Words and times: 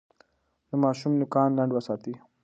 د 0.69 0.71
ماشوم 0.83 1.13
نوکان 1.19 1.49
لنډ 1.57 1.71
وساتئ. 1.73 2.13